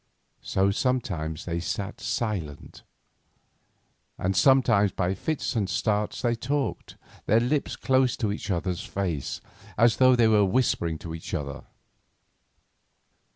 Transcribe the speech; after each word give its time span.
So 0.41 0.71
sometimes 0.71 1.45
they 1.45 1.59
sat 1.59 2.01
silent, 2.01 2.81
and 4.17 4.35
sometimes 4.35 4.91
by 4.91 5.13
fits 5.13 5.55
and 5.55 5.69
starts 5.69 6.23
they 6.23 6.33
talked, 6.33 6.95
their 7.27 7.39
lips 7.39 7.75
close 7.75 8.17
to 8.17 8.31
each 8.31 8.49
other's 8.49 8.81
face, 8.83 9.41
as 9.77 9.97
though 9.97 10.15
they 10.15 10.27
were 10.27 10.43
whispering 10.43 10.97
to 10.97 11.09
one 11.09 11.21
another. 11.33 11.65